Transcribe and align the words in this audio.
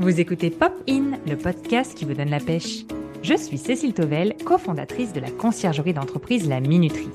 Vous 0.00 0.18
écoutez 0.18 0.48
Pop 0.48 0.72
In, 0.88 1.18
le 1.28 1.36
podcast 1.36 1.94
qui 1.94 2.06
vous 2.06 2.14
donne 2.14 2.30
la 2.30 2.40
pêche. 2.40 2.86
Je 3.22 3.34
suis 3.34 3.58
Cécile 3.58 3.92
Tovel, 3.92 4.34
cofondatrice 4.46 5.12
de 5.12 5.20
la 5.20 5.30
conciergerie 5.30 5.92
d'entreprise 5.92 6.48
La 6.48 6.58
Minuterie. 6.60 7.10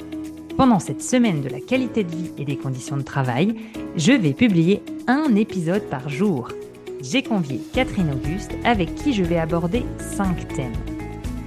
Pendant 0.55 0.77
cette 0.77 1.01
semaine 1.01 1.41
de 1.41 1.49
la 1.49 1.59
qualité 1.59 2.03
de 2.03 2.11
vie 2.11 2.29
et 2.37 2.45
des 2.45 2.57
conditions 2.57 2.95
de 2.95 3.01
travail, 3.01 3.55
je 3.97 4.11
vais 4.11 4.33
publier 4.33 4.83
un 5.07 5.35
épisode 5.35 5.81
par 5.89 6.09
jour. 6.09 6.49
J'ai 7.01 7.23
convié 7.23 7.59
Catherine 7.73 8.11
Auguste 8.11 8.51
avec 8.63 8.93
qui 8.93 9.13
je 9.13 9.23
vais 9.23 9.39
aborder 9.39 9.83
cinq 9.97 10.47
thèmes. 10.49 10.77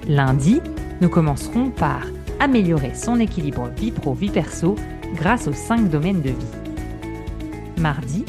Lundi, 0.09 0.61
nous 1.00 1.09
commencerons 1.09 1.70
par 1.70 2.05
améliorer 2.41 2.96
son 2.96 3.20
équilibre 3.20 3.68
vie 3.77 3.93
pro-vie 3.93 4.30
perso 4.30 4.75
grâce 5.14 5.46
aux 5.46 5.52
cinq 5.52 5.89
domaines 5.89 6.20
de 6.20 6.30
vie. 6.30 7.80
Mardi, 7.80 8.25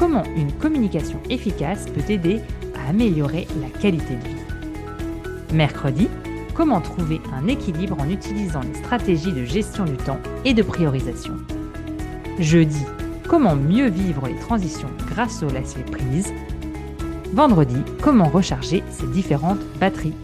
comment 0.00 0.24
une 0.34 0.50
communication 0.52 1.20
efficace 1.28 1.84
peut 1.84 2.10
aider 2.10 2.40
à 2.74 2.88
améliorer 2.88 3.46
la 3.60 3.68
qualité 3.80 4.14
de 4.14 4.28
vie. 4.28 5.54
Mercredi, 5.54 6.08
comment 6.54 6.80
trouver 6.80 7.20
un 7.34 7.46
équilibre 7.48 7.98
en 8.00 8.08
utilisant 8.08 8.62
les 8.62 8.78
stratégies 8.78 9.34
de 9.34 9.44
gestion 9.44 9.84
du 9.84 9.98
temps 9.98 10.18
et 10.46 10.54
de 10.54 10.62
priorisation. 10.62 11.34
Jeudi, 12.38 12.82
comment 13.28 13.54
mieux 13.54 13.90
vivre 13.90 14.26
les 14.26 14.36
transitions 14.36 14.88
grâce 15.10 15.42
au 15.42 15.50
lâcher 15.50 15.82
prise. 15.92 16.32
Vendredi, 17.34 17.82
comment 18.00 18.28
recharger 18.30 18.82
ses 18.88 19.06
différentes 19.08 19.60
batteries. 19.80 20.16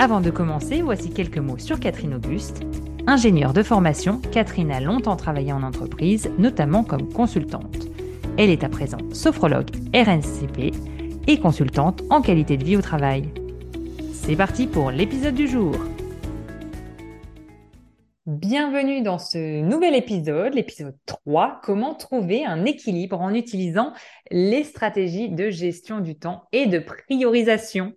Avant 0.00 0.20
de 0.20 0.30
commencer, 0.30 0.82
voici 0.82 1.10
quelques 1.10 1.38
mots 1.38 1.58
sur 1.58 1.78
Catherine 1.78 2.14
Auguste. 2.14 2.64
Ingénieure 3.06 3.52
de 3.52 3.62
formation, 3.62 4.20
Catherine 4.32 4.72
a 4.72 4.80
longtemps 4.80 5.16
travaillé 5.16 5.52
en 5.52 5.62
entreprise, 5.62 6.28
notamment 6.38 6.82
comme 6.82 7.08
consultante. 7.08 7.83
Elle 8.36 8.50
est 8.50 8.64
à 8.64 8.68
présent 8.68 8.98
sophrologue 9.12 9.70
RNCP 9.94 10.72
et 11.28 11.38
consultante 11.38 12.02
en 12.10 12.20
qualité 12.20 12.56
de 12.56 12.64
vie 12.64 12.76
au 12.76 12.82
travail. 12.82 13.28
C'est 14.12 14.34
parti 14.34 14.66
pour 14.66 14.90
l'épisode 14.90 15.36
du 15.36 15.46
jour. 15.46 15.72
Bienvenue 18.26 19.02
dans 19.02 19.18
ce 19.18 19.60
nouvel 19.60 19.94
épisode, 19.94 20.52
l'épisode 20.52 20.96
3, 21.06 21.60
comment 21.62 21.94
trouver 21.94 22.44
un 22.44 22.64
équilibre 22.64 23.20
en 23.20 23.32
utilisant 23.32 23.92
les 24.32 24.64
stratégies 24.64 25.28
de 25.28 25.50
gestion 25.50 26.00
du 26.00 26.16
temps 26.16 26.42
et 26.50 26.66
de 26.66 26.80
priorisation. 26.80 27.92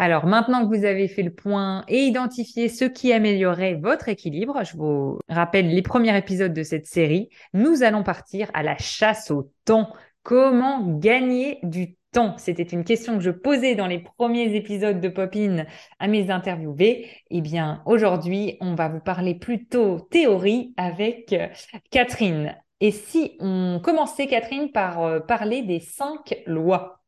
Alors 0.00 0.24
maintenant 0.24 0.66
que 0.66 0.74
vous 0.74 0.86
avez 0.86 1.08
fait 1.08 1.22
le 1.22 1.30
point 1.30 1.84
et 1.86 2.04
identifié 2.04 2.70
ce 2.70 2.86
qui 2.86 3.12
améliorerait 3.12 3.74
votre 3.74 4.08
équilibre, 4.08 4.64
je 4.64 4.74
vous 4.78 5.18
rappelle 5.28 5.68
les 5.68 5.82
premiers 5.82 6.16
épisodes 6.16 6.54
de 6.54 6.62
cette 6.62 6.86
série, 6.86 7.28
nous 7.52 7.82
allons 7.82 8.02
partir 8.02 8.50
à 8.54 8.62
la 8.62 8.78
chasse 8.78 9.30
au 9.30 9.52
temps. 9.66 9.92
Comment 10.22 10.80
gagner 10.80 11.58
du 11.62 11.96
temps? 12.12 12.34
C'était 12.38 12.62
une 12.62 12.84
question 12.84 13.18
que 13.18 13.22
je 13.22 13.30
posais 13.30 13.74
dans 13.74 13.86
les 13.86 13.98
premiers 13.98 14.56
épisodes 14.56 15.02
de 15.02 15.08
Popin 15.10 15.66
à 15.98 16.08
mes 16.08 16.30
interviewés. 16.30 17.06
Eh 17.28 17.42
bien, 17.42 17.82
aujourd'hui, 17.84 18.56
on 18.62 18.74
va 18.74 18.88
vous 18.88 19.00
parler 19.00 19.34
plutôt 19.34 20.00
théorie 20.10 20.72
avec 20.78 21.34
euh, 21.34 21.48
Catherine. 21.90 22.56
Et 22.80 22.90
si 22.90 23.36
on 23.38 23.78
commençait, 23.84 24.28
Catherine, 24.28 24.72
par 24.72 25.02
euh, 25.02 25.20
parler 25.20 25.60
des 25.60 25.80
cinq 25.80 26.42
lois? 26.46 26.99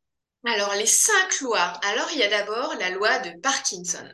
Alors, 0.45 0.75
les 0.75 0.87
cinq 0.87 1.41
lois. 1.41 1.79
Alors, 1.85 2.11
il 2.13 2.19
y 2.19 2.23
a 2.23 2.29
d'abord 2.29 2.75
la 2.77 2.91
loi 2.91 3.19
de 3.21 3.39
Parkinson. 3.41 4.09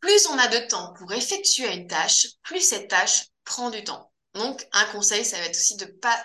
Plus 0.00 0.26
on 0.26 0.38
a 0.38 0.48
de 0.48 0.66
temps 0.68 0.94
pour 0.94 1.12
effectuer 1.12 1.72
une 1.74 1.86
tâche, 1.86 2.28
plus 2.42 2.60
cette 2.60 2.88
tâche 2.88 3.26
prend 3.44 3.70
du 3.70 3.82
temps. 3.84 4.12
Donc, 4.34 4.66
un 4.72 4.84
conseil, 4.86 5.24
ça 5.24 5.38
va 5.38 5.44
être 5.44 5.56
aussi 5.56 5.76
de 5.76 5.84
ne 5.84 5.90
pas 5.90 6.24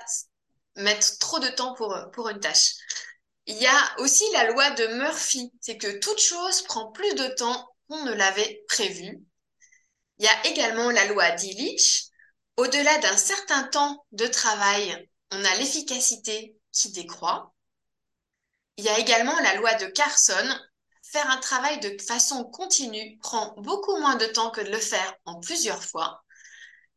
mettre 0.76 1.18
trop 1.20 1.40
de 1.40 1.50
temps 1.50 1.74
pour, 1.74 1.96
pour 2.14 2.30
une 2.30 2.40
tâche. 2.40 2.74
Il 3.46 3.58
y 3.58 3.68
a 3.68 3.96
aussi 4.00 4.24
la 4.32 4.50
loi 4.52 4.70
de 4.72 4.88
Murphy, 4.88 5.52
c'est 5.60 5.78
que 5.78 6.00
toute 6.00 6.20
chose 6.20 6.62
prend 6.64 6.92
plus 6.92 7.14
de 7.16 7.28
temps 7.36 7.68
qu'on 7.88 8.06
ne 8.06 8.14
l'avait 8.14 8.64
prévu. 8.70 9.20
Il 10.20 10.26
y 10.26 10.28
a 10.28 10.48
également 10.48 10.90
la 10.92 11.06
loi 11.06 11.32
d'Illich. 11.32 12.06
Au-delà 12.56 12.98
d'un 13.00 13.18
certain 13.18 13.64
temps 13.64 14.06
de 14.12 14.28
travail, 14.28 15.10
on 15.32 15.44
a 15.44 15.56
l'efficacité 15.56 16.56
qui 16.72 16.92
décroît. 16.92 17.54
Il 18.78 18.86
y 18.86 18.90
a 18.90 19.00
également 19.00 19.40
la 19.42 19.56
loi 19.56 19.74
de 19.76 19.86
Carson. 19.86 20.48
Faire 21.12 21.30
un 21.30 21.38
travail 21.38 21.80
de 21.80 21.96
façon 22.02 22.44
continue 22.46 23.18
prend 23.20 23.54
beaucoup 23.58 23.98
moins 23.98 24.16
de 24.16 24.26
temps 24.26 24.50
que 24.50 24.62
de 24.62 24.72
le 24.72 24.80
faire 24.80 25.16
en 25.26 25.40
plusieurs 25.40 25.84
fois. 25.84 26.24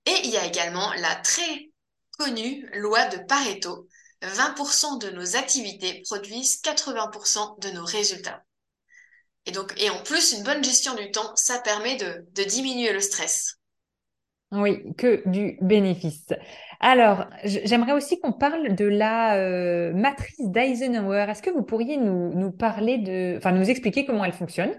Et 0.06 0.20
il 0.24 0.30
y 0.30 0.36
a 0.36 0.46
également 0.46 0.92
la 0.94 1.16
très 1.16 1.70
connue 2.18 2.68
loi 2.74 3.06
de 3.06 3.18
Pareto. 3.26 3.88
20% 4.22 4.98
de 4.98 5.10
nos 5.10 5.36
activités 5.36 6.02
produisent 6.06 6.60
80% 6.62 7.60
de 7.60 7.70
nos 7.70 7.84
résultats. 7.84 8.42
Et 9.44 9.52
donc, 9.52 9.72
et 9.76 9.90
en 9.90 10.02
plus, 10.02 10.32
une 10.32 10.42
bonne 10.42 10.64
gestion 10.64 10.94
du 10.94 11.10
temps, 11.10 11.34
ça 11.36 11.60
permet 11.60 11.96
de, 11.96 12.26
de 12.32 12.42
diminuer 12.44 12.92
le 12.92 13.00
stress. 13.00 13.56
Oui, 14.52 14.94
que 14.96 15.22
du 15.28 15.58
bénéfice. 15.60 16.28
Alors, 16.80 17.26
j'aimerais 17.44 17.92
aussi 17.92 18.20
qu'on 18.20 18.32
parle 18.32 18.74
de 18.74 18.84
la 18.84 19.36
euh, 19.36 19.92
matrice 19.94 20.36
d'Eisenhower. 20.38 21.26
Est-ce 21.28 21.42
que 21.42 21.50
vous 21.50 21.62
pourriez 21.62 21.96
nous, 21.96 22.34
nous 22.34 22.52
parler 22.52 22.98
de, 22.98 23.36
enfin, 23.38 23.52
nous 23.52 23.68
expliquer 23.68 24.04
comment 24.04 24.24
elle 24.24 24.32
fonctionne? 24.32 24.78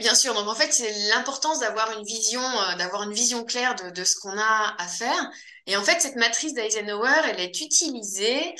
Bien 0.00 0.14
sûr, 0.14 0.34
donc 0.34 0.46
en 0.46 0.54
fait, 0.54 0.72
c'est 0.72 0.92
l'importance 1.14 1.60
d'avoir 1.60 1.90
une 1.98 2.04
vision, 2.04 2.42
euh, 2.42 2.76
d'avoir 2.76 3.04
une 3.04 3.12
vision 3.12 3.44
claire 3.44 3.74
de, 3.74 3.90
de 3.90 4.04
ce 4.04 4.16
qu'on 4.16 4.36
a 4.36 4.74
à 4.78 4.86
faire. 4.86 5.30
Et 5.66 5.76
en 5.76 5.82
fait, 5.82 6.00
cette 6.00 6.16
matrice 6.16 6.54
d'Eisenhower, 6.54 7.30
elle 7.30 7.40
est 7.40 7.60
utilisée 7.60 8.54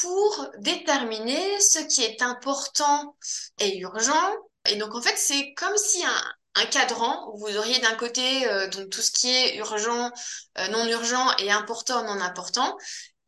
pour 0.00 0.46
déterminer 0.58 1.60
ce 1.60 1.80
qui 1.80 2.02
est 2.02 2.22
important 2.22 3.16
et 3.60 3.78
urgent. 3.78 4.32
Et 4.70 4.76
donc, 4.76 4.94
en 4.94 5.02
fait, 5.02 5.16
c'est 5.16 5.52
comme 5.54 5.76
si 5.76 6.04
un, 6.04 6.22
un 6.54 6.66
cadran 6.66 7.30
où 7.32 7.38
vous 7.38 7.56
auriez 7.56 7.78
d'un 7.78 7.94
côté 7.94 8.46
euh, 8.48 8.68
donc 8.68 8.90
tout 8.90 9.00
ce 9.00 9.10
qui 9.10 9.30
est 9.30 9.56
urgent, 9.56 10.10
euh, 10.58 10.68
non 10.68 10.86
urgent 10.86 11.26
et 11.38 11.50
important, 11.50 12.04
non 12.04 12.20
important. 12.20 12.76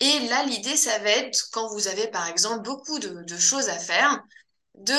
Et 0.01 0.21
là, 0.29 0.45
l'idée, 0.45 0.77
ça 0.77 0.99
va 0.99 1.11
être, 1.11 1.49
quand 1.53 1.69
vous 1.69 1.89
avez 1.89 2.09
par 2.09 2.29
exemple 2.29 2.63
beaucoup 2.63 2.99
de, 2.99 3.23
de, 3.23 3.39
choses 3.39 3.69
à 3.69 3.79
faire, 3.79 4.23
de, 4.75 4.95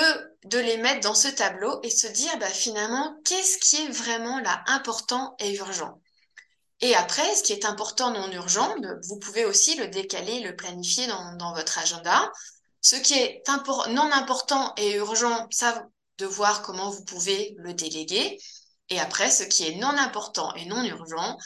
de 0.45 0.57
les 0.57 0.77
mettre 0.77 1.01
dans 1.01 1.15
ce 1.15 1.27
tableau 1.27 1.79
et 1.83 1.89
se 1.89 2.07
dire 2.07 2.37
bah, 2.39 2.47
finalement, 2.47 3.15
qu'est-ce 3.25 3.57
qui 3.57 3.83
est 3.83 3.89
vraiment 3.89 4.39
là 4.39 4.63
important 4.67 5.35
et 5.39 5.53
urgent? 5.55 5.99
Et 6.81 6.95
après, 6.95 7.35
ce 7.35 7.43
qui 7.43 7.53
est 7.53 7.65
important, 7.65 8.11
non 8.11 8.31
urgent, 8.31 8.75
vous 9.07 9.17
pouvez 9.19 9.45
aussi 9.45 9.75
le 9.75 9.87
décaler, 9.87 10.41
le 10.41 10.55
planifier 10.55 11.07
dans, 11.07 11.33
dans 11.35 11.53
votre 11.53 11.77
agenda. 11.77 12.31
Ce 12.81 12.95
qui 12.95 13.13
est 13.13 13.43
non 13.89 14.11
important 14.11 14.73
et 14.77 14.95
urgent, 14.95 15.47
ça, 15.51 15.87
de 16.17 16.25
voir 16.25 16.61
comment 16.61 16.89
vous 16.89 17.03
pouvez 17.03 17.55
le 17.57 17.73
déléguer. 17.73 18.37
Et 18.89 18.99
après, 18.99 19.31
ce 19.31 19.43
qui 19.43 19.67
est 19.67 19.75
non 19.75 19.89
important 19.97 20.53
et 20.55 20.65
non 20.65 20.83
urgent, 20.83 21.37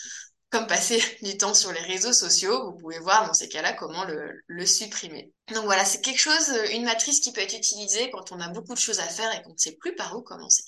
comme 0.50 0.68
passer 0.68 1.00
du 1.24 1.38
temps 1.38 1.54
sur 1.54 1.72
les 1.72 1.80
réseaux 1.80 2.14
sociaux, 2.14 2.72
vous 2.72 2.78
pouvez 2.78 3.00
voir 3.00 3.28
dans 3.28 3.34
ces 3.34 3.48
cas-là 3.50 3.74
comment 3.74 4.06
le, 4.06 4.66
supprimer. 4.66 5.32
Donc 5.54 5.66
voilà, 5.66 5.86
c'est 5.86 6.02
quelque 6.02 6.20
chose, 6.20 6.52
une 6.74 6.86
matrice 6.86 7.20
qui 7.20 7.32
peut 7.32 7.42
être 7.42 7.56
utilisée 7.56 8.10
quand 8.12 8.32
on 8.32 8.40
a 8.40 8.50
beaucoup 8.50 8.74
de 8.74 8.80
choses 8.80 9.00
à 9.00 9.04
faire 9.04 9.34
et 9.34 9.42
qu'on 9.44 9.54
ne 9.54 9.58
sait 9.58 9.78
plus 9.80 9.96
par 9.96 10.16
où 10.18 10.22
commencer. 10.22 10.64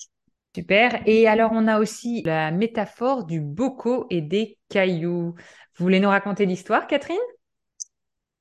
Super. 0.54 1.02
Et 1.06 1.26
alors, 1.28 1.50
on 1.54 1.66
a 1.66 1.78
aussi 1.78 2.22
la 2.24 2.50
métaphore 2.50 3.24
du 3.24 3.40
bocaux 3.40 4.06
et 4.10 4.20
des 4.20 4.58
cailloux. 4.68 5.34
Vous 5.76 5.84
voulez 5.84 6.00
nous 6.00 6.10
raconter 6.10 6.44
l'histoire, 6.44 6.86
Catherine? 6.86 7.16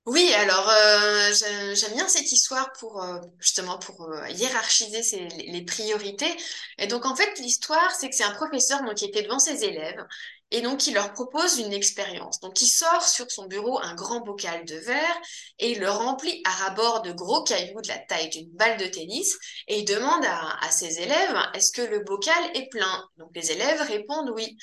Oui, 0.08 0.34
alors 0.34 0.68
euh, 0.68 1.32
j'aime 1.76 1.94
bien 1.94 2.08
cette 2.08 2.32
histoire 2.32 2.72
pour 2.74 3.04
euh, 3.04 3.20
justement 3.40 3.78
pour 3.78 4.10
euh, 4.10 4.28
hiérarchiser 4.30 5.28
les 5.46 5.64
priorités. 5.64 6.36
Et 6.80 6.88
donc 6.88 7.06
en 7.06 7.16
fait 7.16 7.38
l'histoire 7.38 7.92
c'est 7.92 8.10
que 8.10 8.16
c'est 8.16 8.24
un 8.24 8.34
professeur 8.34 8.82
donc 8.84 8.96
qui 8.96 9.06
était 9.06 9.22
devant 9.22 9.38
ses 9.38 9.64
élèves 9.64 10.04
et 10.50 10.62
donc 10.62 10.88
il 10.88 10.96
leur 10.96 11.14
propose 11.14 11.60
une 11.60 11.72
expérience. 11.72 12.40
Donc 12.40 12.60
il 12.62 12.68
sort 12.68 13.08
sur 13.08 13.30
son 13.30 13.46
bureau 13.46 13.80
un 13.80 13.94
grand 13.94 14.22
bocal 14.22 14.66
de 14.66 14.76
verre 14.76 15.22
et 15.60 15.74
il 15.74 15.80
le 15.80 15.90
remplit 15.92 16.42
à 16.46 16.50
rabord 16.50 17.04
de 17.04 17.12
gros 17.12 17.44
cailloux 17.44 17.82
de 17.82 17.88
la 17.88 18.00
taille 18.00 18.30
d'une 18.30 18.50
balle 18.50 18.78
de 18.78 18.88
tennis 18.88 19.38
et 19.68 19.80
il 19.80 19.86
demande 19.86 20.26
à 20.26 20.72
ses 20.72 21.00
élèves 21.00 21.38
est-ce 21.54 21.72
que 21.72 21.84
le 21.84 22.00
bocal 22.00 22.44
est 22.56 22.70
plein? 22.70 23.08
Donc 23.18 23.30
les 23.36 23.52
élèves 23.52 23.82
répondent 23.82 24.32
oui. 24.36 24.58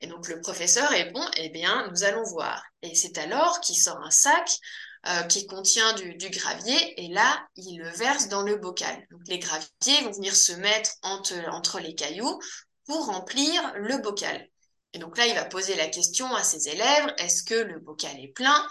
Et 0.00 0.06
donc 0.06 0.28
le 0.28 0.40
professeur 0.40 0.90
répond, 0.90 1.24
eh 1.36 1.48
bien, 1.48 1.88
nous 1.90 2.04
allons 2.04 2.24
voir. 2.24 2.62
Et 2.82 2.94
c'est 2.94 3.18
alors 3.18 3.60
qu'il 3.60 3.76
sort 3.76 4.00
un 4.04 4.10
sac 4.10 4.58
euh, 5.06 5.22
qui 5.24 5.46
contient 5.46 5.92
du, 5.92 6.30
gravier 6.30 7.04
et 7.04 7.08
là, 7.08 7.46
il 7.56 7.78
le 7.78 7.90
verse 7.90 8.28
dans 8.28 8.42
le 8.42 8.56
bocal. 8.56 9.06
Donc 9.10 9.20
les 9.26 9.38
graviers 9.38 10.00
vont 10.02 10.12
venir 10.12 10.34
se 10.34 10.52
mettre 10.52 10.92
entre, 11.02 11.78
les 11.78 11.94
cailloux 11.94 12.40
pour 12.86 13.06
remplir 13.06 13.72
le 13.76 13.98
bocal. 13.98 14.48
Et 14.94 14.98
donc 14.98 15.18
là, 15.18 15.26
il 15.26 15.34
va 15.34 15.44
poser 15.44 15.74
la 15.74 15.88
question 15.88 16.34
à 16.34 16.42
ses 16.42 16.68
élèves, 16.68 17.14
est-ce 17.18 17.42
que 17.42 17.54
le 17.54 17.80
bocal 17.80 18.18
est 18.18 18.32
plein? 18.32 18.66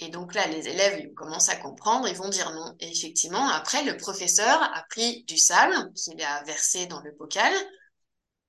Et 0.00 0.08
donc 0.08 0.34
là, 0.34 0.46
les 0.48 0.66
élèves 0.66 0.98
ils 0.98 1.14
commencent 1.14 1.50
à 1.50 1.56
comprendre, 1.56 2.08
ils 2.08 2.16
vont 2.16 2.30
dire 2.30 2.50
non. 2.52 2.74
Et 2.80 2.90
effectivement, 2.90 3.48
après, 3.48 3.84
le 3.84 3.96
professeur 3.96 4.62
a 4.62 4.84
pris 4.90 5.22
du 5.28 5.38
sable 5.38 5.92
qu'il 5.94 6.20
a 6.20 6.42
versé 6.44 6.86
dans 6.86 7.00
le 7.00 7.12
bocal, 7.12 7.52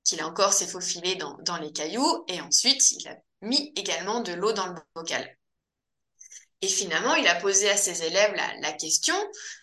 qu'il 0.07 0.21
a 0.21 0.27
encore 0.27 0.53
s'est 0.53 0.67
faufilé 0.67 1.15
dans, 1.15 1.57
les 1.57 1.71
cailloux, 1.71 2.23
et 2.27 2.39
ensuite 2.39 2.91
il 2.91 3.07
a 3.07 3.15
mis 3.41 3.73
également 3.75 4.21
de 4.21 4.31
l'eau 4.31 4.53
dans 4.53 4.67
le 4.67 4.75
bocal. 4.95 5.37
Et 6.61 6.67
finalement, 6.67 7.13
il 7.15 7.27
a 7.27 7.35
posé 7.35 7.69
à 7.69 7.77
ses 7.77 8.03
élèves 8.03 8.33
la, 8.33 8.73
question, 8.73 9.15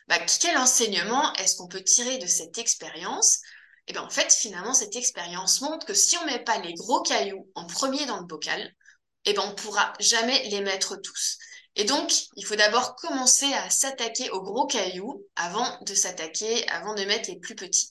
bah, 0.07 0.19
quel 0.41 0.57
enseignement 0.59 1.33
est-ce 1.35 1.57
qu'on 1.57 1.67
peut 1.67 1.83
tirer 1.83 2.19
de 2.19 2.27
cette 2.27 2.59
expérience? 2.59 3.41
Et 3.89 3.93
bien 3.93 4.03
en 4.03 4.11
fait, 4.11 4.33
finalement, 4.33 4.75
cette 4.75 4.95
expérience 4.97 5.61
montre 5.63 5.87
que 5.87 5.95
si 5.95 6.17
on 6.19 6.27
met 6.27 6.45
pas 6.45 6.59
les 6.59 6.75
gros 6.75 7.03
cailloux 7.03 7.51
en 7.55 7.67
premier 7.67 8.07
dans 8.07 8.21
le 8.21 8.27
bocal, 8.27 8.73
ben 9.25 9.39
on 9.39 9.55
pourra 9.55 9.95
jamais 9.99 10.45
les 10.51 10.61
mettre 10.61 10.97
tous. 10.97 11.39
Et 11.77 11.85
donc, 11.85 12.13
il 12.37 12.45
faut 12.45 12.55
d'abord 12.55 12.95
commencer 12.95 13.53
à 13.53 13.69
s'attaquer 13.69 14.31
aux 14.31 14.43
gros 14.43 14.67
cailloux 14.67 15.25
avant 15.35 15.67
de 15.85 15.95
s'attaquer, 15.95 16.69
avant 16.69 16.95
de 16.95 17.05
mettre 17.05 17.29
les 17.29 17.39
plus 17.39 17.57
petits. 17.57 17.89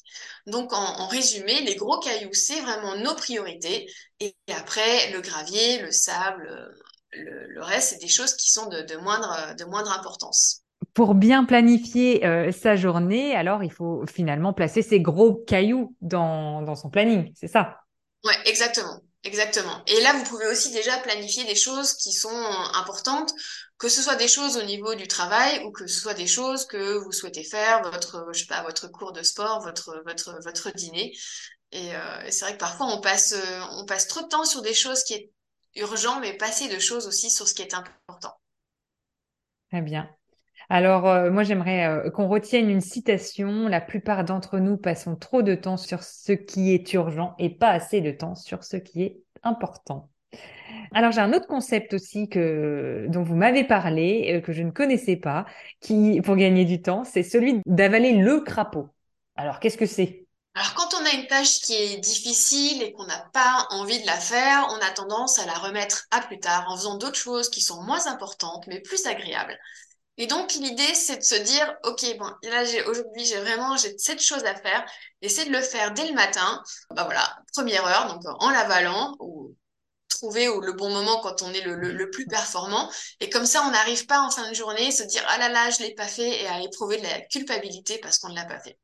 Donc, 0.47 0.71
en, 0.71 1.07
résumé, 1.07 1.62
les 1.62 1.75
gros 1.75 2.00
cailloux, 2.00 2.33
c'est 2.33 2.62
vraiment 2.62 2.95
nos 2.95 3.13
priorités. 3.15 3.91
Et 4.21 4.35
après, 4.56 5.12
le 5.12 5.19
gravier, 5.19 5.81
le 5.81 5.91
sable, 5.91 6.71
le, 7.12 7.62
reste, 7.62 7.89
c'est 7.89 8.01
des 8.01 8.07
choses 8.07 8.35
qui 8.35 8.51
sont 8.51 8.68
de, 8.68 8.97
moindre, 8.97 9.53
de 9.57 9.65
moindre 9.65 9.91
importance. 9.91 10.62
Pour 10.94 11.13
bien 11.13 11.44
planifier 11.44 12.25
euh, 12.25 12.51
sa 12.51 12.75
journée, 12.75 13.35
alors 13.35 13.63
il 13.63 13.71
faut 13.71 14.06
finalement 14.06 14.53
placer 14.53 14.81
ces 14.81 15.01
gros 15.01 15.35
cailloux 15.35 15.95
dans, 16.01 16.62
dans 16.62 16.75
son 16.75 16.89
planning, 16.89 17.33
c'est 17.35 17.47
ça? 17.47 17.80
Ouais, 18.24 18.35
exactement. 18.45 19.01
Exactement. 19.25 19.81
Et 19.88 20.01
là, 20.01 20.13
vous 20.13 20.24
pouvez 20.25 20.47
aussi 20.47 20.71
déjà 20.71 20.97
planifier 20.97 21.45
des 21.45 21.56
choses 21.56 21.94
qui 21.94 22.12
sont 22.12 22.30
importantes, 22.74 23.33
que 23.83 23.89
ce 23.89 24.01
soit 24.01 24.15
des 24.15 24.30
choses 24.30 24.56
au 24.56 24.63
niveau 24.63 24.95
du 24.95 25.09
travail 25.09 25.62
ou 25.65 25.71
que 25.71 25.88
ce 25.88 26.00
soit 26.00 26.13
des 26.13 26.25
choses 26.25 26.65
que 26.65 27.00
vous 27.00 27.12
souhaitez 27.12 27.44
faire, 27.44 27.81
votre, 27.81 28.30
je 28.31 28.39
sais 28.39 28.45
pas, 28.45 28.63
votre 28.63 28.88
cours 28.88 29.12
de 29.12 29.21
sport, 29.21 29.59
votre, 29.59 30.01
votre, 30.06 30.39
votre 30.41 30.74
dîner. 30.74 31.13
Et 31.74 31.94
euh, 31.94 32.00
c'est 32.30 32.45
vrai 32.45 32.53
que 32.53 32.59
parfois 32.59 32.88
on 32.88 33.01
passe, 33.01 33.35
on 33.71 33.85
passe 33.85 34.07
trop 34.07 34.21
de 34.21 34.30
temps 34.30 34.45
sur 34.45 34.62
des 34.62 34.74
choses 34.74 35.03
qui 35.03 35.15
est 35.15 35.31
urgent, 35.75 36.21
mais 36.21 36.31
pas 36.38 36.45
assez 36.45 36.74
de 36.74 36.80
choses 36.80 37.07
aussi 37.07 37.30
sur 37.30 37.45
ce 37.45 37.53
qui 37.53 37.62
est 37.62 37.74
important. 37.74 38.33
Très 39.69 39.81
bien. 39.81 40.09
Alors, 40.69 41.06
euh, 41.09 41.30
moi, 41.30 41.44
j'aimerais 41.44 41.85
euh, 41.85 42.09
qu'on 42.09 42.30
retienne 42.30 42.69
une 42.69 42.80
citation. 42.80 43.68
La 43.68 43.81
plupart 43.81 44.24
d'entre 44.24 44.59
nous 44.59 44.77
passons 44.77 45.18
trop 45.18 45.41
de 45.41 45.56
temps 45.56 45.75
sur 45.75 46.03
ce 46.03 46.31
qui 46.31 46.74
est 46.74 46.94
urgent 46.94 47.35
et 47.38 47.50
pas 47.50 47.71
assez 47.71 48.00
de 48.00 48.12
temps 48.12 48.35
sur 48.35 48.63
ce 48.63 48.77
qui 48.77 49.03
est 49.03 49.18
important. 49.44 50.09
Alors, 50.94 51.12
j'ai 51.12 51.21
un 51.21 51.33
autre 51.33 51.47
concept 51.47 51.94
aussi 51.94 52.30
que, 52.30 53.07
dont 53.09 53.24
vous 53.24 53.35
m'avez 53.35 53.63
parlé, 53.63 54.35
euh, 54.35 54.41
que 54.41 54.53
je 54.53 54.62
ne 54.62 54.71
connaissais 54.71 55.15
pas, 55.15 55.45
qui, 55.81 56.21
pour 56.21 56.35
gagner 56.35 56.65
du 56.65 56.81
temps, 56.81 57.03
c'est 57.03 57.24
celui 57.24 57.62
d'avaler 57.65 58.13
le 58.13 58.41
crapaud. 58.41 58.89
Alors, 59.35 59.59
qu'est-ce 59.59 59.77
que 59.77 59.88
c'est? 59.88 60.24
Alors 60.56 60.75
quand 60.75 60.94
on 60.94 61.06
a 61.06 61.13
une 61.13 61.25
tâche 61.25 61.62
qui 61.62 61.74
est 61.74 61.97
difficile 61.97 62.83
et 62.83 62.94
qu'on 62.94 63.07
n'a 63.07 63.27
pas 63.33 63.65
envie 63.71 64.00
de 64.00 64.06
la 64.06 64.18
faire, 64.18 64.68
on 64.69 64.85
a 64.85 64.91
tendance 64.91 65.39
à 65.39 65.47
la 65.47 65.53
remettre 65.53 66.06
à 66.12 66.21
plus 66.21 66.39
tard 66.39 66.65
en 66.69 66.77
faisant 66.77 66.97
d'autres 66.97 67.18
choses 67.18 67.50
qui 67.50 67.59
sont 67.62 67.81
moins 67.81 68.06
importantes 68.06 68.68
mais 68.68 68.80
plus 68.80 69.07
agréables. 69.07 69.57
Et 70.18 70.27
donc 70.27 70.53
l'idée 70.53 70.94
c'est 70.94 71.18
de 71.18 71.24
se 71.24 71.33
dire 71.33 71.74
ok 71.85 72.18
bon 72.19 72.30
là 72.44 72.65
j'ai 72.65 72.83
aujourd'hui 72.83 73.25
j'ai 73.25 73.39
vraiment 73.39 73.77
j'ai 73.77 73.97
cette 73.97 74.21
chose 74.21 74.45
à 74.45 74.53
faire, 74.53 74.85
essayer 75.24 75.50
de 75.50 75.56
le 75.56 75.62
faire 75.62 75.91
dès 75.91 76.07
le 76.07 76.13
matin. 76.13 76.62
Bah 76.91 77.06
voilà 77.06 77.35
première 77.53 77.88
heure 77.88 78.13
donc 78.13 78.21
en 78.39 78.51
l'avalant 78.51 79.15
ou 79.19 79.56
trouver 80.23 80.45
le 80.45 80.71
bon 80.71 80.89
moment 80.89 81.19
quand 81.21 81.41
on 81.41 81.51
est 81.51 81.65
le, 81.65 81.75
le, 81.75 82.09
plus 82.09 82.25
performant. 82.25 82.89
Et 83.19 83.29
comme 83.29 83.45
ça, 83.45 83.61
on 83.67 83.71
n'arrive 83.71 84.05
pas 84.05 84.21
en 84.21 84.29
fin 84.29 84.49
de 84.49 84.55
journée 84.55 84.87
à 84.87 84.91
se 84.91 85.03
dire 85.03 85.21
ah 85.27 85.37
là 85.37 85.49
là, 85.49 85.69
je 85.69 85.83
l'ai 85.83 85.93
pas 85.93 86.07
fait 86.07 86.43
et 86.43 86.47
à 86.47 86.61
éprouver 86.61 86.97
de 86.97 87.03
la 87.03 87.19
culpabilité 87.19 87.99
parce 88.01 88.19
qu'on 88.19 88.29
ne 88.29 88.35
l'a 88.35 88.45
pas 88.45 88.59
fait. 88.59 88.77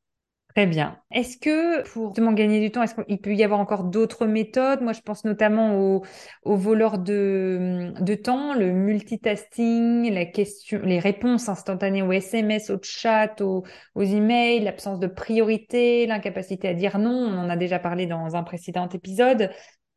Très 0.55 0.65
bien. 0.65 0.97
Est-ce 1.11 1.37
que 1.37 1.87
pour 1.89 2.07
justement 2.07 2.33
gagner 2.33 2.59
du 2.59 2.71
temps, 2.71 2.81
est-ce 2.81 2.95
qu'il 2.95 3.21
peut 3.21 3.35
y 3.35 3.43
avoir 3.43 3.59
encore 3.59 3.83
d'autres 3.83 4.25
méthodes? 4.25 4.81
Moi, 4.81 4.93
je 4.93 5.01
pense 5.01 5.23
notamment 5.23 5.79
aux, 5.79 6.03
aux 6.43 6.55
voleurs 6.57 6.97
de, 6.97 7.93
de, 8.01 8.15
temps, 8.15 8.55
le 8.55 8.73
multitasking, 8.73 10.11
la 10.11 10.25
question, 10.25 10.81
les 10.83 10.99
réponses 10.99 11.47
instantanées 11.47 12.01
aux 12.01 12.11
SMS, 12.11 12.71
aux 12.71 12.79
chat, 12.81 13.39
aux, 13.41 13.63
aux 13.93 14.01
emails, 14.01 14.61
l'absence 14.61 14.99
de 14.99 15.07
priorité, 15.07 16.07
l'incapacité 16.07 16.67
à 16.67 16.73
dire 16.73 16.97
non. 16.97 17.11
On 17.11 17.37
en 17.37 17.49
a 17.49 17.55
déjà 17.55 17.77
parlé 17.77 18.07
dans 18.07 18.35
un 18.35 18.43
précédent 18.43 18.89
épisode. 18.89 19.51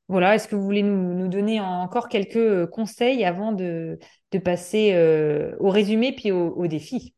Voilà, 0.09 0.35
est-ce 0.35 0.49
que 0.49 0.57
vous 0.57 0.65
voulez 0.65 0.83
nous, 0.83 1.29
donner 1.29 1.61
encore 1.61 2.09
quelques 2.09 2.67
conseils 2.71 3.25
avant 3.25 3.53
de, 3.53 3.99
passer 4.45 4.93
euh, 4.95 5.55
au 5.59 5.71
résumé 5.71 6.13
puis 6.13 6.33
au, 6.33 6.67
défi? 6.67 7.15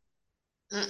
Mmh. 0.71 0.81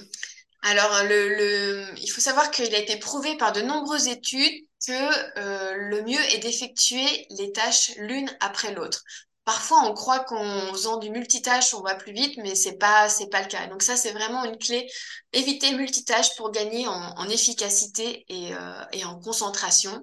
Alors, 0.63 1.03
le, 1.03 1.85
il 1.99 2.07
faut 2.07 2.21
savoir 2.21 2.49
qu'il 2.51 2.73
a 2.73 2.79
été 2.79 2.97
prouvé 2.97 3.37
par 3.37 3.51
de 3.51 3.61
nombreuses 3.61 4.07
études 4.07 4.65
que 4.85 5.39
euh, 5.39 5.75
le 5.75 6.03
mieux 6.03 6.21
est 6.33 6.39
d'effectuer 6.39 7.27
les 7.37 7.51
tâches 7.51 7.91
l'une 7.97 8.29
après 8.39 8.73
l'autre. 8.73 9.03
Parfois, 9.45 9.87
on 9.87 9.93
croit 9.93 10.21
qu'en 10.21 10.71
faisant 10.71 10.97
du 10.97 11.11
multitâche, 11.11 11.75
on 11.75 11.81
va 11.81 11.93
plus 11.93 12.13
vite, 12.13 12.35
mais 12.37 12.55
c'est 12.55 12.77
pas 12.79 13.07
pas 13.31 13.41
le 13.43 13.47
cas. 13.47 13.67
Donc 13.67 13.83
ça, 13.83 13.95
c'est 13.95 14.11
vraiment 14.11 14.43
une 14.43 14.57
clé. 14.57 14.89
Éviter 15.33 15.69
le 15.69 15.77
multitâche 15.77 16.35
pour 16.35 16.51
gagner 16.51 16.87
en, 16.87 17.29
efficacité 17.29 18.25
euh, 18.31 18.85
et, 18.91 19.05
en 19.05 19.19
concentration. 19.19 20.01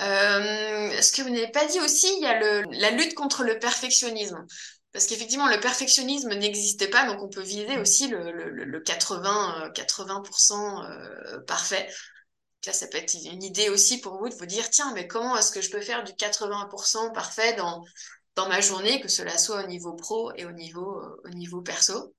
Euh, 0.00 1.00
ce 1.00 1.12
que 1.12 1.22
vous 1.22 1.30
n'avez 1.30 1.50
pas 1.50 1.66
dit 1.66 1.80
aussi, 1.80 2.08
il 2.16 2.22
y 2.22 2.26
a 2.26 2.38
le, 2.38 2.64
la 2.72 2.90
lutte 2.90 3.14
contre 3.14 3.44
le 3.44 3.58
perfectionnisme. 3.58 4.44
Parce 4.92 5.06
qu'effectivement, 5.06 5.48
le 5.48 5.58
perfectionnisme 5.58 6.32
n'existait 6.34 6.88
pas, 6.88 7.06
donc 7.06 7.22
on 7.22 7.28
peut 7.28 7.42
viser 7.42 7.78
aussi 7.78 8.08
le, 8.08 8.30
le, 8.30 8.80
80, 8.80 9.70
80% 9.74 10.84
euh, 10.84 11.34
euh, 11.34 11.40
parfait. 11.40 11.88
Là, 12.66 12.72
ça 12.72 12.86
peut 12.86 12.98
être 12.98 13.14
une 13.14 13.42
idée 13.42 13.68
aussi 13.68 14.00
pour 14.00 14.18
vous 14.18 14.28
de 14.28 14.34
vous 14.34 14.46
dire, 14.46 14.70
tiens, 14.70 14.92
mais 14.94 15.06
comment 15.06 15.36
est-ce 15.36 15.52
que 15.52 15.60
je 15.60 15.70
peux 15.70 15.80
faire 15.80 16.04
du 16.04 16.12
80% 16.12 17.12
parfait 17.12 17.54
dans, 17.54 17.82
dans 18.36 18.48
ma 18.48 18.60
journée, 18.60 19.00
que 19.00 19.08
cela 19.08 19.36
soit 19.36 19.64
au 19.64 19.66
niveau 19.66 19.94
pro 19.94 20.32
et 20.36 20.44
au 20.44 20.52
niveau, 20.52 20.98
euh, 21.00 21.20
au 21.24 21.28
niveau 21.30 21.60
perso? 21.60 22.14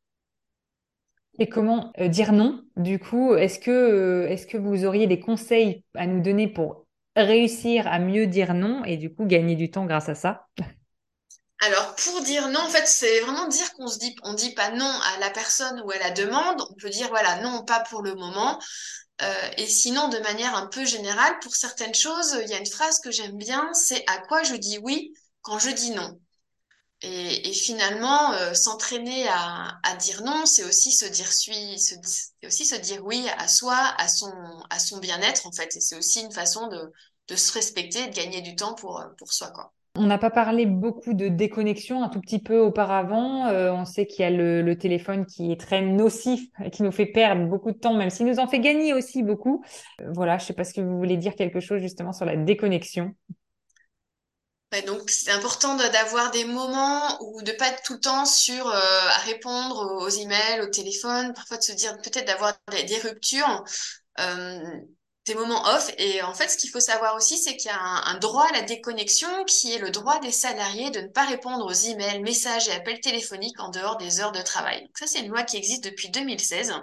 Et 1.39 1.49
comment 1.49 1.91
dire 1.99 2.31
non? 2.31 2.61
Du 2.77 2.99
coup, 2.99 3.35
est-ce 3.35 3.59
que, 3.59 4.27
est-ce 4.29 4.47
que 4.47 4.57
vous 4.57 4.85
auriez 4.85 5.07
des 5.07 5.19
conseils 5.19 5.83
à 5.93 6.07
nous 6.07 6.21
donner 6.21 6.47
pour 6.47 6.84
réussir 7.15 7.87
à 7.87 7.99
mieux 7.99 8.27
dire 8.27 8.53
non 8.53 8.83
et 8.85 8.97
du 8.97 9.13
coup 9.13 9.25
gagner 9.25 9.55
du 9.55 9.71
temps 9.71 9.85
grâce 9.85 10.09
à 10.09 10.15
ça 10.15 10.47
alors, 11.59 11.95
pour 11.95 12.21
dire 12.21 12.49
non, 12.49 12.59
en 12.59 12.69
fait, 12.69 12.85
c'est 12.85 13.21
vraiment 13.21 13.47
dire 13.47 13.71
qu'on 13.73 13.87
se 13.87 13.97
dit, 13.97 14.15
on 14.23 14.33
dit 14.33 14.53
pas 14.53 14.71
non 14.71 14.85
à 14.85 15.19
la 15.19 15.29
personne 15.29 15.81
ou 15.85 15.91
à 15.91 15.97
la 15.97 16.11
demande. 16.11 16.61
On 16.69 16.73
peut 16.75 16.89
dire, 16.89 17.07
voilà, 17.09 17.41
non, 17.41 17.63
pas 17.63 17.79
pour 17.81 18.01
le 18.01 18.13
moment. 18.15 18.59
Euh, 19.21 19.49
et 19.57 19.65
sinon, 19.67 20.09
de 20.09 20.19
manière 20.19 20.55
un 20.55 20.67
peu 20.67 20.85
générale, 20.85 21.39
pour 21.41 21.55
certaines 21.55 21.95
choses, 21.95 22.37
il 22.43 22.49
y 22.49 22.53
a 22.53 22.59
une 22.59 22.65
phrase 22.65 22.99
que 22.99 23.11
j'aime 23.11 23.37
bien, 23.37 23.73
c'est 23.73 24.03
à 24.07 24.19
quoi 24.19 24.43
je 24.43 24.55
dis 24.55 24.77
oui 24.79 25.13
quand 25.41 25.59
je 25.59 25.69
dis 25.69 25.91
non? 25.91 26.19
Et, 27.05 27.53
finalement, 27.53 28.33
euh, 28.33 28.53
s'entraîner 28.53 29.27
à, 29.29 29.95
dire 29.99 30.23
non, 30.23 30.45
c'est 30.45 30.63
aussi 30.63 30.91
se 30.91 31.05
dire 31.05 31.31
c'est 31.31 32.47
aussi 32.47 32.65
se 32.65 32.75
dire 32.75 33.03
oui 33.05 33.25
à 33.37 33.47
soi, 33.47 33.77
à 33.97 34.07
son, 34.07 34.97
bien-être 34.99 35.45
en 35.47 35.51
fait. 35.51 35.71
C'est 35.79 35.97
aussi 35.97 36.21
une 36.21 36.31
façon 36.31 36.67
de, 36.67 37.35
se 37.35 37.53
respecter, 37.53 38.07
de 38.07 38.15
gagner 38.15 38.41
du 38.41 38.55
temps 38.55 38.73
pour, 38.73 39.03
pour 39.17 39.31
soi, 39.31 39.51
quoi. 39.51 39.71
On 39.97 40.07
n'a 40.07 40.17
pas 40.17 40.29
parlé 40.29 40.65
beaucoup 40.65 41.13
de 41.13 41.29
déconnexion 41.29 42.03
un 42.03 42.09
tout 42.09 42.19
petit 42.19 42.39
peu 42.39 42.59
auparavant. 42.59 43.47
Euh, 43.47 43.71
on 43.71 43.85
sait 43.85 44.05
qu'il 44.05 44.23
y 44.23 44.25
a 44.25 44.29
le, 44.29 44.77
téléphone 44.77 45.25
qui 45.25 45.53
est 45.53 45.59
très 45.59 45.81
nocif 45.81 46.41
qui 46.73 46.83
nous 46.83 46.91
fait 46.91 47.05
perdre 47.05 47.45
beaucoup 47.47 47.71
de 47.71 47.77
temps, 47.77 47.93
même 47.93 48.09
s'il 48.09 48.25
nous 48.25 48.39
en 48.39 48.47
fait 48.47 48.59
gagner 48.59 48.93
aussi 48.93 49.23
beaucoup. 49.23 49.63
Euh, 50.01 50.11
voilà, 50.13 50.37
je 50.37 50.43
ne 50.43 50.47
sais 50.47 50.53
pas 50.53 50.65
si 50.65 50.81
vous 50.81 50.97
voulez 50.97 51.15
dire 51.15 51.35
quelque 51.35 51.61
chose 51.61 51.79
justement 51.79 52.11
sur 52.11 52.25
la 52.25 52.35
déconnexion. 52.35 53.13
Donc 54.81 55.09
c'est 55.09 55.31
important 55.31 55.75
d'avoir 55.75 56.31
des 56.31 56.45
moments 56.45 57.17
où 57.21 57.41
de 57.41 57.51
pas 57.51 57.69
être 57.69 57.83
tout 57.83 57.93
le 57.93 57.99
temps 57.99 58.25
sur 58.25 58.67
euh, 58.67 58.73
à 58.73 59.17
répondre 59.19 60.01
aux 60.01 60.09
emails, 60.09 60.61
au 60.61 60.67
téléphone, 60.67 61.33
parfois 61.33 61.57
de 61.57 61.63
se 61.63 61.71
dire 61.71 61.95
peut-être 61.97 62.25
d'avoir 62.25 62.53
des, 62.71 62.99
ruptures 62.99 63.63
des 65.25 65.35
moments 65.35 65.63
off. 65.65 65.91
Et 65.97 66.21
en 66.21 66.33
fait, 66.33 66.49
ce 66.49 66.57
qu'il 66.57 66.69
faut 66.69 66.79
savoir 66.79 67.15
aussi, 67.15 67.37
c'est 67.37 67.57
qu'il 67.57 67.71
y 67.71 67.73
a 67.73 67.79
un, 67.79 68.17
droit 68.19 68.47
à 68.47 68.53
la 68.53 68.61
déconnexion 68.61 69.43
qui 69.45 69.73
est 69.73 69.79
le 69.79 69.89
droit 69.89 70.19
des 70.19 70.31
salariés 70.31 70.91
de 70.91 71.01
ne 71.01 71.07
pas 71.07 71.25
répondre 71.25 71.65
aux 71.65 71.71
emails, 71.71 72.21
messages 72.21 72.67
et 72.67 72.73
appels 72.73 72.99
téléphoniques 72.99 73.59
en 73.59 73.69
dehors 73.69 73.97
des 73.97 74.19
heures 74.19 74.31
de 74.31 74.41
travail. 74.41 74.81
Donc 74.81 74.97
ça, 74.97 75.07
c'est 75.07 75.19
une 75.19 75.29
loi 75.29 75.43
qui 75.43 75.57
existe 75.57 75.83
depuis 75.83 76.09
2016. 76.09 76.73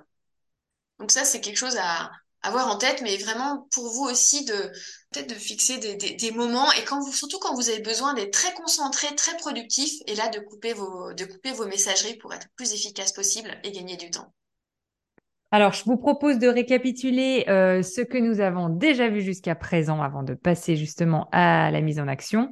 Donc 0.99 1.11
ça, 1.11 1.25
c'est 1.25 1.41
quelque 1.41 1.57
chose 1.57 1.77
à 1.79 2.11
avoir 2.43 2.69
en 2.69 2.77
tête, 2.77 3.03
mais 3.03 3.17
vraiment 3.17 3.69
pour 3.73 3.89
vous 3.89 4.05
aussi 4.05 4.45
de 4.45 4.73
peut-être 5.13 5.29
de 5.29 5.35
fixer 5.35 5.79
des, 5.79 5.97
des, 5.97 6.31
moments 6.33 6.71
et 6.73 6.85
quand 6.85 7.01
vous, 7.01 7.13
surtout 7.13 7.39
quand 7.39 7.55
vous 7.55 7.69
avez 7.69 7.81
besoin 7.81 8.15
d'être 8.15 8.33
très 8.33 8.53
concentré, 8.55 9.15
très 9.15 9.37
productif, 9.37 9.93
et 10.07 10.15
là 10.15 10.29
de 10.29 10.41
couper 10.41 10.73
vos, 10.73 11.13
de 11.13 11.25
couper 11.25 11.53
vos 11.53 11.67
messageries 11.67 12.17
pour 12.17 12.33
être 12.35 12.49
plus 12.57 12.73
efficace 12.73 13.13
possible 13.13 13.57
et 13.63 13.73
gagner 13.73 13.97
du 13.97 14.11
temps. 14.11 14.33
Alors, 15.55 15.75
je 15.75 15.85
vous 15.85 15.99
propose 15.99 16.39
de 16.39 16.49
récapituler 16.49 17.45
euh, 17.49 17.83
ce 17.83 18.01
que 18.01 18.17
nous 18.17 18.41
avons 18.41 18.71
déjà 18.71 19.11
vu 19.11 19.21
jusqu'à 19.21 19.55
présent 19.55 20.01
avant 20.01 20.23
de 20.23 20.33
passer 20.33 20.77
justement 20.77 21.29
à 21.31 21.71
la 21.71 21.83
mise 21.83 22.01
en 22.01 22.09
action. 22.09 22.51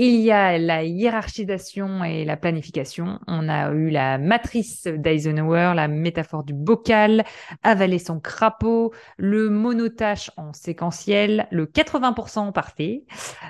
Il 0.00 0.20
y 0.20 0.30
a 0.30 0.58
la 0.58 0.84
hiérarchisation 0.84 2.04
et 2.04 2.24
la 2.24 2.36
planification. 2.36 3.18
On 3.26 3.48
a 3.48 3.72
eu 3.72 3.90
la 3.90 4.16
matrice 4.16 4.84
d'Eisenhower, 4.86 5.72
la 5.74 5.88
métaphore 5.88 6.44
du 6.44 6.54
bocal, 6.54 7.24
avaler 7.64 7.98
son 7.98 8.20
crapaud, 8.20 8.92
le 9.16 9.50
monotache 9.50 10.30
en 10.36 10.52
séquentiel, 10.52 11.48
le 11.50 11.66
80% 11.66 12.52
parfait, 12.52 13.06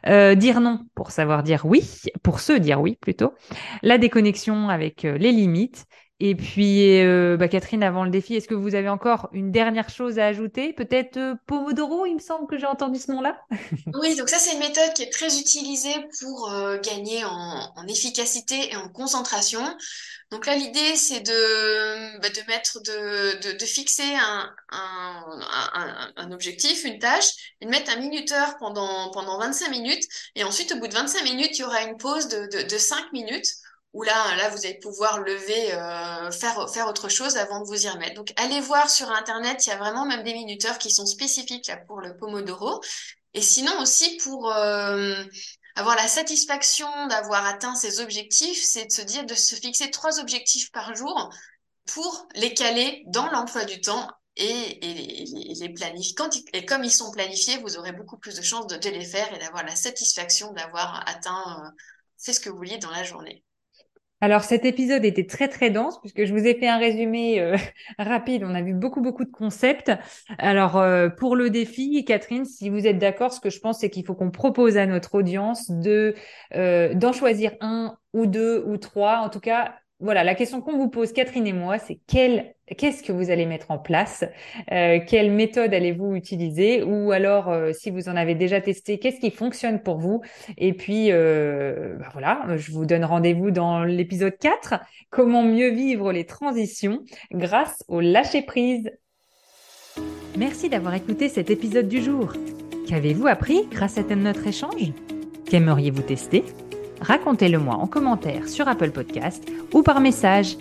euh, 0.06 0.34
dire 0.34 0.62
non 0.62 0.86
pour 0.94 1.10
savoir 1.10 1.42
dire 1.42 1.66
oui, 1.66 1.86
pour 2.22 2.40
se 2.40 2.54
dire 2.54 2.80
oui 2.80 2.96
plutôt, 2.98 3.34
la 3.82 3.98
déconnexion 3.98 4.70
avec 4.70 5.04
euh, 5.04 5.18
les 5.18 5.32
limites 5.32 5.84
et 6.20 6.34
puis, 6.34 7.00
euh, 7.00 7.36
bah, 7.36 7.46
Catherine, 7.46 7.84
avant 7.84 8.02
le 8.02 8.10
défi, 8.10 8.34
est-ce 8.34 8.48
que 8.48 8.54
vous 8.54 8.74
avez 8.74 8.88
encore 8.88 9.28
une 9.32 9.52
dernière 9.52 9.88
chose 9.88 10.18
à 10.18 10.26
ajouter? 10.26 10.72
Peut-être 10.72 11.16
euh, 11.16 11.34
Pomodoro, 11.46 12.06
il 12.06 12.14
me 12.14 12.20
semble 12.20 12.48
que 12.48 12.58
j'ai 12.58 12.66
entendu 12.66 12.98
ce 12.98 13.12
nom-là. 13.12 13.40
oui, 13.94 14.16
donc 14.16 14.28
ça, 14.28 14.38
c'est 14.40 14.54
une 14.54 14.58
méthode 14.58 14.92
qui 14.94 15.02
est 15.02 15.12
très 15.12 15.38
utilisée 15.38 15.94
pour 16.20 16.50
euh, 16.50 16.76
gagner 16.80 17.24
en, 17.24 17.86
efficacité 17.86 18.72
et 18.72 18.76
en 18.76 18.88
concentration. 18.88 19.62
Donc 20.32 20.46
là, 20.46 20.56
l'idée, 20.56 20.96
c'est 20.96 21.20
de, 21.20 22.20
bah, 22.20 22.30
de 22.30 22.46
mettre, 22.48 22.82
de, 22.82 23.56
de, 23.56 23.64
fixer 23.64 24.12
un, 24.16 24.50
un, 24.72 26.12
un, 26.16 26.32
objectif, 26.32 26.84
une 26.84 26.98
tâche, 26.98 27.54
et 27.60 27.64
de 27.66 27.70
mettre 27.70 27.92
un 27.92 27.96
minuteur 28.00 28.56
pendant, 28.58 29.12
pendant 29.12 29.38
25 29.38 29.70
minutes. 29.70 30.04
Et 30.34 30.42
ensuite, 30.42 30.72
au 30.72 30.80
bout 30.80 30.88
de 30.88 30.94
25 30.94 31.22
minutes, 31.22 31.56
il 31.58 31.60
y 31.60 31.64
aura 31.64 31.82
une 31.82 31.96
pause 31.96 32.26
de, 32.26 32.48
de, 32.48 32.68
de 32.68 32.76
5 32.76 33.12
minutes 33.12 33.46
où 33.94 34.02
là, 34.02 34.36
là, 34.36 34.50
vous 34.50 34.66
allez 34.66 34.78
pouvoir 34.78 35.20
lever, 35.20 35.72
euh, 35.72 36.30
faire, 36.30 36.68
faire 36.70 36.88
autre 36.88 37.08
chose 37.08 37.36
avant 37.36 37.60
de 37.60 37.66
vous 37.66 37.86
y 37.86 37.88
remettre. 37.88 38.14
Donc, 38.14 38.32
allez 38.36 38.60
voir 38.60 38.90
sur 38.90 39.10
Internet, 39.10 39.64
il 39.66 39.70
y 39.70 39.72
a 39.72 39.78
vraiment 39.78 40.04
même 40.04 40.22
des 40.22 40.34
minuteurs 40.34 40.78
qui 40.78 40.90
sont 40.90 41.06
spécifiques 41.06 41.66
là, 41.66 41.78
pour 41.78 42.00
le 42.00 42.16
Pomodoro. 42.16 42.80
Et 43.34 43.42
sinon 43.42 43.72
aussi, 43.80 44.16
pour 44.18 44.52
euh, 44.52 45.14
avoir 45.74 45.96
la 45.96 46.08
satisfaction 46.08 46.88
d'avoir 47.08 47.46
atteint 47.46 47.74
ses 47.74 48.00
objectifs, 48.00 48.62
c'est 48.62 48.86
de 48.86 48.92
se 48.92 49.02
dire 49.02 49.24
de 49.24 49.34
se 49.34 49.54
fixer 49.54 49.90
trois 49.90 50.20
objectifs 50.20 50.70
par 50.70 50.94
jour 50.94 51.30
pour 51.86 52.26
les 52.34 52.52
caler 52.54 53.04
dans 53.06 53.30
l'emploi 53.30 53.64
du 53.64 53.80
temps 53.80 54.08
et, 54.36 54.44
et, 54.44 55.54
les 55.54 55.68
planifier. 55.70 56.14
et 56.52 56.64
comme 56.64 56.84
ils 56.84 56.92
sont 56.92 57.10
planifiés, 57.10 57.58
vous 57.58 57.76
aurez 57.76 57.92
beaucoup 57.92 58.18
plus 58.18 58.36
de 58.36 58.42
chances 58.42 58.66
de, 58.66 58.88
les 58.88 59.04
faire 59.04 59.32
et 59.34 59.38
d'avoir 59.38 59.64
la 59.64 59.74
satisfaction 59.74 60.52
d'avoir 60.52 61.08
atteint, 61.08 61.64
euh, 61.64 61.70
fait 62.18 62.32
ce 62.32 62.40
que 62.40 62.50
vous 62.50 62.56
vouliez 62.56 62.78
dans 62.78 62.90
la 62.90 63.02
journée. 63.02 63.42
Alors 64.20 64.42
cet 64.42 64.64
épisode 64.64 65.04
était 65.04 65.26
très 65.26 65.46
très 65.46 65.70
dense 65.70 66.00
puisque 66.00 66.24
je 66.24 66.32
vous 66.32 66.44
ai 66.44 66.54
fait 66.54 66.68
un 66.68 66.78
résumé 66.78 67.40
euh, 67.40 67.56
rapide. 67.98 68.42
On 68.44 68.54
a 68.54 68.62
vu 68.62 68.74
beaucoup 68.74 69.00
beaucoup 69.00 69.24
de 69.24 69.30
concepts. 69.30 69.92
Alors 70.38 70.76
euh, 70.76 71.08
pour 71.08 71.36
le 71.36 71.50
défi, 71.50 72.04
Catherine, 72.04 72.44
si 72.44 72.68
vous 72.68 72.86
êtes 72.86 72.98
d'accord, 72.98 73.32
ce 73.32 73.40
que 73.40 73.50
je 73.50 73.60
pense 73.60 73.78
c'est 73.80 73.90
qu'il 73.90 74.04
faut 74.04 74.14
qu'on 74.14 74.30
propose 74.30 74.76
à 74.76 74.86
notre 74.86 75.14
audience 75.14 75.70
de 75.70 76.14
euh, 76.56 76.94
d'en 76.94 77.12
choisir 77.12 77.52
un 77.60 77.96
ou 78.12 78.26
deux 78.26 78.64
ou 78.66 78.76
trois. 78.76 79.18
En 79.18 79.28
tout 79.28 79.40
cas, 79.40 79.76
voilà, 80.00 80.22
la 80.22 80.36
question 80.36 80.60
qu'on 80.60 80.76
vous 80.76 80.88
pose, 80.88 81.12
Catherine 81.12 81.46
et 81.46 81.52
moi, 81.52 81.78
c'est 81.78 81.98
qu'est-ce 82.06 83.02
que 83.02 83.10
vous 83.10 83.30
allez 83.30 83.46
mettre 83.46 83.72
en 83.72 83.78
place 83.78 84.24
euh, 84.70 85.00
Quelle 85.04 85.32
méthode 85.32 85.74
allez-vous 85.74 86.14
utiliser 86.14 86.84
Ou 86.84 87.10
alors, 87.10 87.48
euh, 87.48 87.72
si 87.72 87.90
vous 87.90 88.08
en 88.08 88.14
avez 88.14 88.36
déjà 88.36 88.60
testé, 88.60 89.00
qu'est-ce 89.00 89.18
qui 89.18 89.32
fonctionne 89.32 89.82
pour 89.82 89.98
vous? 89.98 90.22
Et 90.56 90.72
puis, 90.72 91.10
euh, 91.10 91.96
bah 91.98 92.10
voilà, 92.12 92.44
je 92.56 92.70
vous 92.70 92.86
donne 92.86 93.04
rendez-vous 93.04 93.50
dans 93.50 93.82
l'épisode 93.82 94.38
4, 94.38 94.74
comment 95.10 95.42
mieux 95.42 95.70
vivre 95.70 96.12
les 96.12 96.26
transitions 96.26 97.02
grâce 97.32 97.82
au 97.88 98.00
lâcher-prise. 98.00 98.92
Merci 100.36 100.68
d'avoir 100.68 100.94
écouté 100.94 101.28
cet 101.28 101.50
épisode 101.50 101.88
du 101.88 102.00
jour. 102.00 102.34
Qu'avez-vous 102.86 103.26
appris 103.26 103.66
grâce 103.72 103.98
à 103.98 104.02
notre 104.14 104.46
échange? 104.46 104.92
Qu'aimeriez-vous 105.46 106.02
tester? 106.02 106.44
Racontez-le 107.00 107.58
moi 107.58 107.74
en 107.74 107.86
commentaire 107.86 108.48
sur 108.48 108.68
Apple 108.68 108.90
Podcast 108.90 109.50
ou 109.72 109.82
par 109.82 110.00
message. 110.00 110.56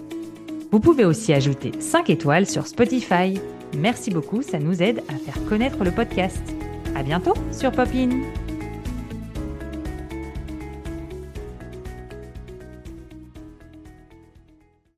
Vous 0.71 0.79
pouvez 0.79 1.05
aussi 1.05 1.33
ajouter 1.33 1.71
5 1.79 2.09
étoiles 2.09 2.45
sur 2.45 2.67
Spotify. 2.67 3.39
Merci 3.77 4.11
beaucoup, 4.11 4.41
ça 4.41 4.59
nous 4.59 4.81
aide 4.81 5.03
à 5.09 5.17
faire 5.17 5.43
connaître 5.45 5.83
le 5.83 5.91
podcast. 5.91 6.41
À 6.95 7.03
bientôt 7.03 7.33
sur 7.51 7.71
Popin. 7.71 8.09